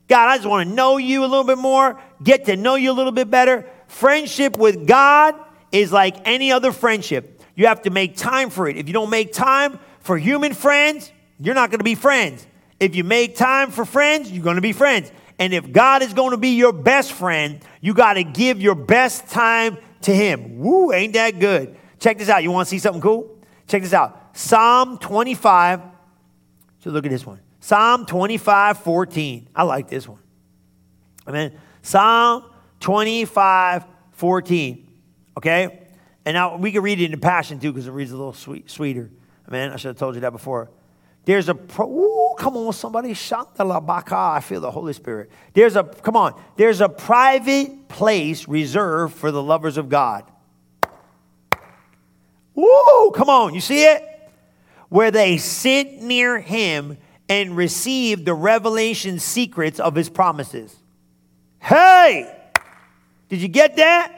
[0.09, 2.91] God, I just want to know you a little bit more, get to know you
[2.91, 3.67] a little bit better.
[3.89, 5.35] Friendship with God
[5.73, 7.43] is like any other friendship.
[7.55, 8.77] You have to make time for it.
[8.77, 12.47] If you don't make time for human friends, you're not going to be friends.
[12.81, 15.11] If you make time for friends, you're going to be friends.
[15.39, 18.75] And if God is going to be your best friend, you got to give your
[18.75, 20.59] best time to Him.
[20.59, 21.77] Woo, ain't that good?
[21.99, 22.43] Check this out.
[22.43, 23.37] You want to see something cool?
[23.67, 24.37] Check this out.
[24.37, 25.81] Psalm 25.
[26.81, 27.41] So look at this one.
[27.61, 29.49] Psalm 25, 14.
[29.55, 30.21] I like this one.
[31.27, 31.53] Amen.
[31.83, 32.45] Psalm
[32.81, 34.89] 25, 14.
[35.37, 35.89] Okay?
[36.25, 38.71] And now we can read it in Passion too because it reads a little sweet,
[38.71, 39.11] sweeter.
[39.49, 39.73] Amen.
[39.73, 40.71] I should have told you that before.
[41.25, 43.15] There's a, pro, ooh, come on, somebody,
[43.59, 44.17] baka.
[44.17, 45.31] I feel the Holy Spirit.
[45.53, 50.25] There's a, come on, there's a private place reserved for the lovers of God.
[52.55, 54.03] Woo, come on, you see it?
[54.89, 56.97] Where they sit near him
[57.29, 60.75] and receive the revelation secrets of his promises.
[61.61, 62.35] Hey,
[63.29, 64.15] did you get that?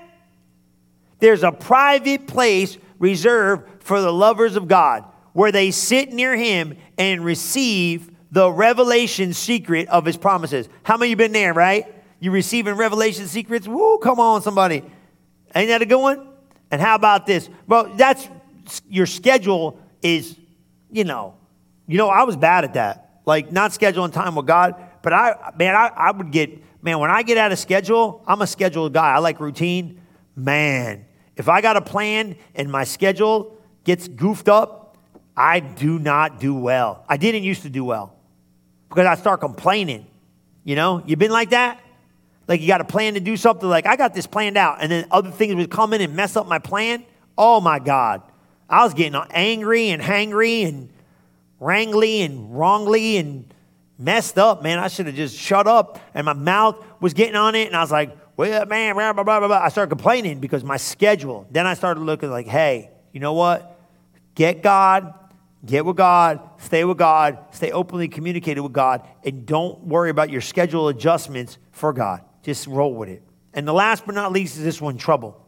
[1.19, 6.77] There's a private place reserved for the lovers of God where they sit near him
[6.99, 10.69] and receive the revelation secret of his promises.
[10.83, 11.93] How many you been there, right?
[12.21, 13.67] You receiving revelation secrets?
[13.67, 14.85] Woo, come on, somebody.
[15.55, 16.29] Ain't that a good one?
[16.71, 17.49] And how about this?
[17.67, 18.29] Well, that's
[18.89, 20.37] your schedule is,
[20.93, 21.35] you know,
[21.91, 23.21] you know, I was bad at that.
[23.27, 24.77] Like not scheduling time with God.
[25.03, 28.41] But I man, I, I would get, man, when I get out of schedule, I'm
[28.43, 29.13] a scheduled guy.
[29.13, 30.01] I like routine.
[30.37, 31.05] Man,
[31.37, 34.97] if I got a plan and my schedule gets goofed up,
[35.37, 37.05] I do not do well.
[37.09, 38.15] I didn't used to do well
[38.89, 40.07] because I start complaining.
[40.63, 41.81] You know, you been like that?
[42.47, 44.93] Like you got a plan to do something, like I got this planned out, and
[44.93, 47.05] then other things would come in and mess up my plan.
[47.37, 48.23] Oh my God.
[48.69, 50.91] I was getting angry and hangry and
[51.61, 53.53] wrangly and wrongly and
[53.99, 54.79] messed up, man.
[54.79, 55.99] I should have just shut up.
[56.15, 59.23] And my mouth was getting on it, and I was like, well, man, blah, blah,
[59.23, 59.59] blah, blah.
[59.59, 61.47] I started complaining because my schedule.
[61.51, 63.79] Then I started looking like, hey, you know what?
[64.35, 65.15] Get God
[65.65, 70.31] Get with God, stay with God, stay openly communicated with God, and don't worry about
[70.31, 72.23] your schedule adjustments for God.
[72.43, 73.23] Just roll with it.
[73.53, 75.47] And the last but not least is this one trouble.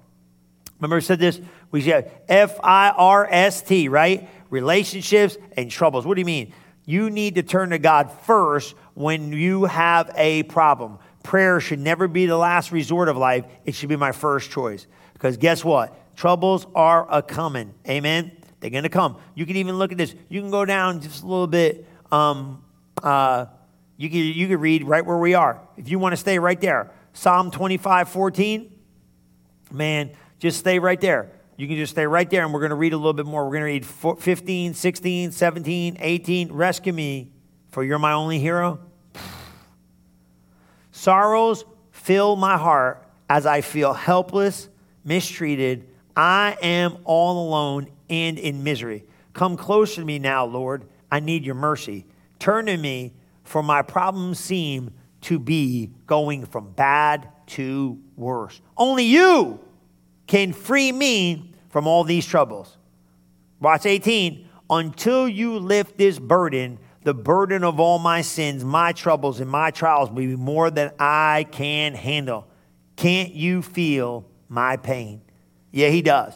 [0.79, 1.40] Remember, I said this?
[1.70, 4.29] We said F I R S T, right?
[4.53, 6.05] Relationships and troubles.
[6.05, 6.53] What do you mean?
[6.85, 10.99] You need to turn to God first when you have a problem.
[11.23, 14.87] Prayer should never be the last resort of life, it should be my first choice.
[15.15, 15.99] Because guess what?
[16.17, 17.73] Troubles are a coming.
[17.88, 18.31] Amen.
[18.61, 19.17] They're going to come.
[19.35, 20.15] You can even look at this.
[20.29, 21.88] You can go down just a little bit.
[22.11, 22.62] Um,
[23.03, 23.47] uh,
[23.97, 25.62] you, can, you can read right where we are.
[25.79, 28.71] If you want to stay right there, Psalm 25, 14,
[29.71, 31.31] man, just stay right there.
[31.62, 33.44] You can just stay right there, and we're going to read a little bit more.
[33.44, 36.53] We're going to read 15, 16, 17, 18.
[36.53, 37.31] Rescue me,
[37.68, 38.81] for you're my only hero.
[40.90, 44.70] Sorrows fill my heart as I feel helpless,
[45.05, 45.87] mistreated.
[46.16, 49.05] I am all alone and in misery.
[49.33, 50.88] Come close to me now, Lord.
[51.12, 52.07] I need your mercy.
[52.40, 53.12] Turn to me,
[53.44, 58.61] for my problems seem to be going from bad to worse.
[58.77, 59.61] Only you
[60.27, 62.77] can free me from all these troubles.
[63.59, 64.49] Watch 18.
[64.71, 69.71] Until you lift this burden, the burden of all my sins, my troubles, and my
[69.71, 72.47] trials will be more than I can handle.
[72.95, 75.23] Can't you feel my pain?
[75.73, 76.35] Yeah, he does.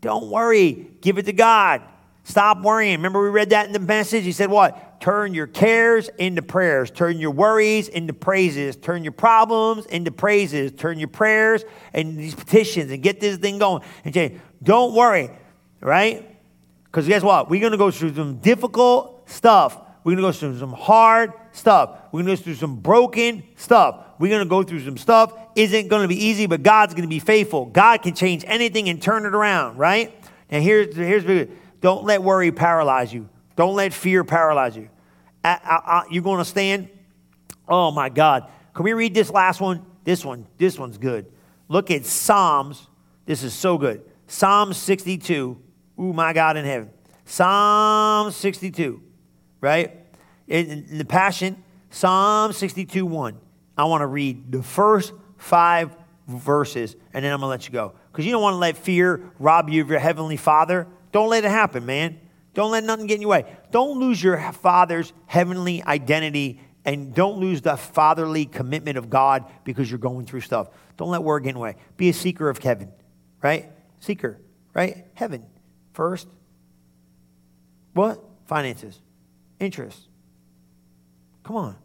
[0.00, 1.82] Don't worry, give it to God.
[2.24, 2.96] Stop worrying.
[2.98, 4.24] Remember, we read that in the message?
[4.24, 4.89] He said, What?
[5.00, 6.90] Turn your cares into prayers.
[6.90, 8.76] Turn your worries into praises.
[8.76, 10.72] Turn your problems into praises.
[10.72, 13.82] Turn your prayers and these petitions and get this thing going.
[14.04, 15.30] And say, Don't worry,
[15.80, 16.26] right?
[16.84, 17.48] Because guess what?
[17.48, 19.78] We're going to go through some difficult stuff.
[20.04, 21.98] We're going to go through some hard stuff.
[22.12, 24.04] We're going to go through some broken stuff.
[24.18, 25.32] We're going to go through some stuff.
[25.56, 27.66] Isn't going to be easy, but God's going to be faithful.
[27.66, 30.14] God can change anything and turn it around, right?
[30.50, 31.48] And here's, here's
[31.80, 33.28] don't let worry paralyze you.
[33.56, 34.88] Don't let fear paralyze you.
[35.44, 36.88] You're going to stand.
[37.68, 38.48] Oh my God.
[38.74, 39.84] Can we read this last one?
[40.04, 41.30] This one, this one's good.
[41.68, 42.88] Look at Psalms.
[43.26, 44.02] This is so good.
[44.26, 45.60] Psalm 62.
[46.00, 46.90] Ooh, my God in heaven.
[47.24, 49.00] Psalm 62,
[49.60, 49.96] right?
[50.48, 53.38] In, in the Passion, Psalm 62 1.
[53.76, 55.94] I want to read the first five
[56.26, 57.94] verses and then I'm going to let you go.
[58.10, 60.86] Because you don't want to let fear rob you of your heavenly Father.
[61.12, 62.18] Don't let it happen, man.
[62.54, 63.44] Don't let nothing get in your way.
[63.70, 69.90] Don't lose your father's heavenly identity and don't lose the fatherly commitment of God because
[69.90, 70.68] you're going through stuff.
[70.96, 71.76] Don't let word get in the way.
[71.96, 72.90] Be a seeker of heaven,
[73.42, 73.70] right?
[74.00, 74.40] Seeker,
[74.74, 75.06] right?
[75.14, 75.44] Heaven
[75.92, 76.26] first.
[77.92, 78.22] What?
[78.46, 79.00] Finances,
[79.60, 80.08] interest.
[81.44, 81.76] Come on.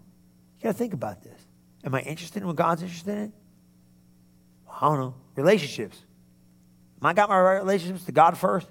[0.60, 1.40] You got to think about this.
[1.84, 3.34] Am I interested in what God's interested in?
[4.70, 5.16] I don't know.
[5.36, 5.98] Relationships.
[7.02, 8.68] Am I got my relationships to God first?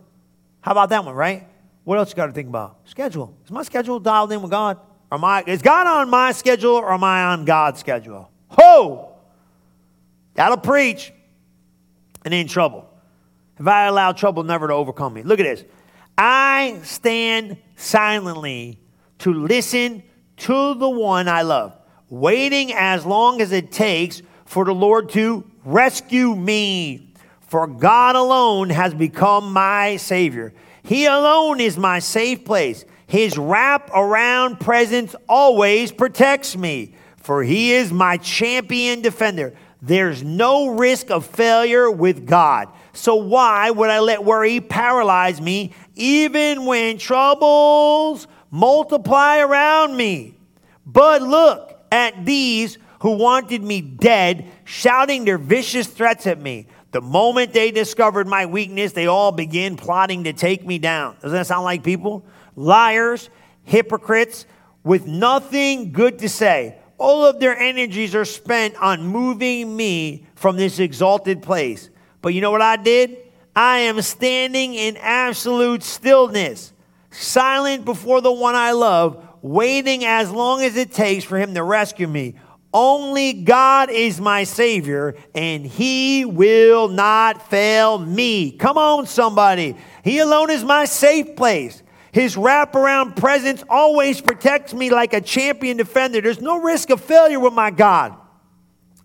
[0.61, 1.47] How about that one, right?
[1.85, 2.79] What else you got to think about?
[2.85, 3.37] Schedule.
[3.45, 4.79] Is my schedule dialed in with God?
[5.11, 8.31] Or am I, is God on my schedule or am I on God's schedule?
[8.49, 9.15] Ho!
[10.35, 11.13] That'll preach
[12.25, 12.89] and in trouble.
[13.59, 15.23] If I allow trouble never to overcome me.
[15.23, 15.65] Look at this.
[16.17, 18.81] I stand silently
[19.19, 20.03] to listen
[20.39, 21.77] to the one I love,
[22.09, 27.13] waiting as long as it takes for the Lord to rescue me.
[27.41, 30.53] For God alone has become my Savior.
[30.85, 32.85] He alone is my safe place.
[33.07, 39.55] His wrap around presence always protects me, for He is my champion defender.
[39.81, 42.69] There's no risk of failure with God.
[42.93, 50.35] So why would I let worry paralyze me even when troubles multiply around me?
[50.87, 56.67] But look at these who wanted me dead, shouting their vicious threats at me.
[56.95, 61.17] The moment they discovered my weakness, they all began plotting to take me down.
[61.17, 62.25] Doesn't that sound like people?
[62.55, 63.31] Liars,
[63.65, 64.47] hypocrites,
[64.85, 66.79] with nothing good to say.
[66.97, 71.91] All of their energies are spent on moving me from this exalted place.
[72.23, 73.19] But you know what I did?
[73.57, 76.73] I am standing in absolute stillness,
[77.11, 81.65] silent before the one I love, waiting as long as it takes for him to
[81.65, 82.37] rescue me.
[82.75, 88.51] Only God is my Savior, and He will not fail me.
[88.51, 89.77] Come on, somebody.
[90.03, 91.85] He alone is my safe place.
[92.11, 96.21] His wraparound presence always protects me like a champion defender.
[96.21, 98.17] There's no risk of failure with my God.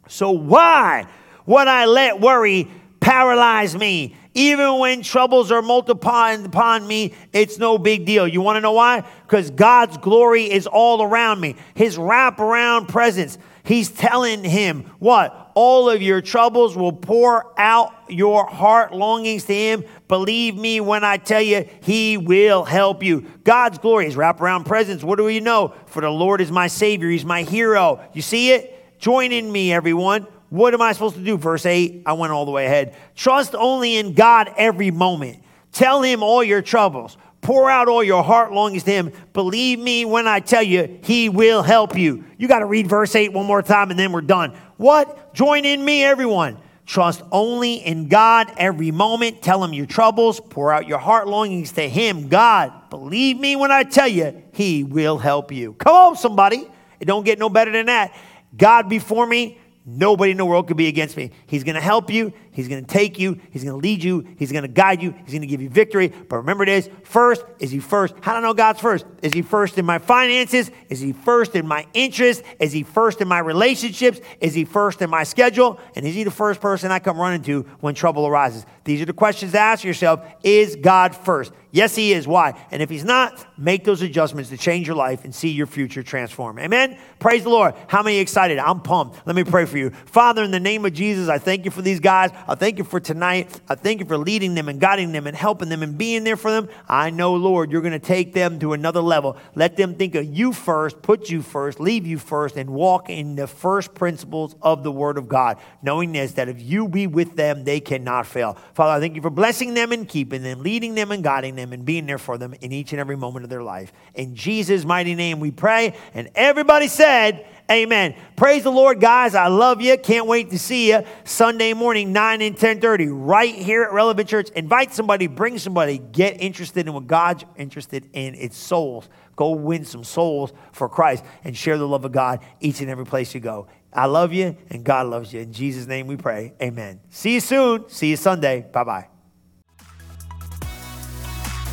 [0.08, 1.06] So, why
[1.46, 2.68] would I let worry
[3.00, 4.16] paralyze me?
[4.40, 8.26] Even when troubles are multiplying upon me, it's no big deal.
[8.26, 9.04] You want to know why?
[9.24, 11.58] Because God's glory is all around me.
[11.76, 13.38] His wraparound presence.
[13.66, 15.52] He's telling him what?
[15.56, 19.84] All of your troubles will pour out your heart longings to him.
[20.08, 23.26] Believe me when I tell you, he will help you.
[23.44, 25.04] God's glory is wraparound presence.
[25.04, 25.74] What do we know?
[25.88, 28.00] For the Lord is my Savior, He's my hero.
[28.14, 29.00] You see it?
[29.00, 30.28] Join in me, everyone.
[30.50, 31.38] What am I supposed to do?
[31.38, 32.96] Verse 8, I went all the way ahead.
[33.16, 35.44] Trust only in God every moment.
[35.72, 37.18] Tell him all your troubles.
[37.42, 39.14] Pour out all your heart longings to him.
[39.34, 42.26] Believe me when I tell you, he will help you.
[42.38, 44.58] You got to read verse 8 one more time and then we're done.
[44.78, 45.34] What?
[45.34, 46.58] Join in me, everyone.
[46.86, 49.44] Trust only in God every moment.
[49.44, 50.40] Tell him your troubles.
[50.40, 52.30] Pour out your heart longings to him.
[52.30, 55.74] God, believe me when I tell you, he will help you.
[55.74, 56.68] Come on, somebody.
[57.00, 58.16] It don't get no better than that.
[58.58, 59.59] God before me,
[59.92, 61.32] Nobody in the world could be against me.
[61.48, 62.32] He's going to help you.
[62.60, 63.40] He's going to take you.
[63.52, 64.28] He's going to lead you.
[64.38, 65.12] He's going to guide you.
[65.24, 66.10] He's going to give you victory.
[66.10, 68.14] But remember this first, is He first?
[68.20, 69.06] How do I know God's first?
[69.22, 70.70] Is He first in my finances?
[70.90, 72.44] Is He first in my interests?
[72.60, 74.20] Is He first in my relationships?
[74.42, 75.80] Is He first in my schedule?
[75.96, 78.66] And is He the first person I come running to when trouble arises?
[78.84, 81.54] These are the questions to ask yourself Is God first?
[81.72, 82.28] Yes, He is.
[82.28, 82.60] Why?
[82.72, 86.02] And if He's not, make those adjustments to change your life and see your future
[86.02, 86.58] transform.
[86.60, 86.98] Amen?
[87.20, 87.76] Praise the Lord.
[87.88, 88.58] How many excited?
[88.58, 89.26] I'm pumped.
[89.28, 89.92] Let me pray for you.
[89.92, 92.32] Father, in the name of Jesus, I thank you for these guys.
[92.50, 93.62] I thank you for tonight.
[93.70, 96.36] I thank you for leading them and guiding them and helping them and being there
[96.36, 96.68] for them.
[96.88, 99.38] I know, Lord, you're going to take them to another level.
[99.54, 103.36] Let them think of you first, put you first, leave you first, and walk in
[103.36, 107.36] the first principles of the Word of God, knowing this, that if you be with
[107.36, 108.58] them, they cannot fail.
[108.74, 111.72] Father, I thank you for blessing them and keeping them, leading them and guiding them,
[111.72, 113.94] and being there for them in each and every moment of their life.
[114.16, 115.94] In Jesus' mighty name we pray.
[116.16, 118.16] And everybody said, Amen.
[118.36, 119.36] Praise the Lord, guys.
[119.36, 119.96] I love you.
[119.98, 124.50] Can't wait to see you Sunday morning, 9 and 1030, right here at Relevant Church.
[124.52, 128.34] Invite somebody, bring somebody, get interested in what God's interested in.
[128.34, 129.08] It's souls.
[129.36, 133.06] Go win some souls for Christ and share the love of God each and every
[133.06, 133.68] place you go.
[133.94, 135.42] I love you and God loves you.
[135.42, 136.54] In Jesus' name we pray.
[136.62, 137.00] Amen.
[137.10, 137.88] See you soon.
[137.90, 138.66] See you Sunday.
[138.72, 139.08] Bye bye.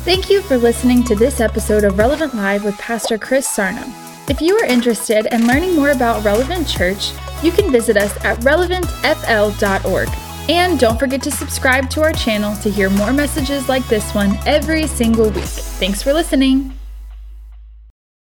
[0.05, 3.83] Thank you for listening to this episode of Relevant Live with Pastor Chris Sarno.
[4.29, 8.37] If you are interested in learning more about Relevant Church, you can visit us at
[8.39, 10.09] relevantfl.org.
[10.49, 14.37] And don't forget to subscribe to our channel to hear more messages like this one
[14.45, 15.45] every single week.
[15.45, 16.76] Thanks for listening.